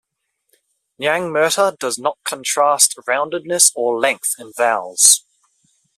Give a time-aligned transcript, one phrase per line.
[0.99, 5.21] Nyangmurta does not contrast roundedness or length in vowels.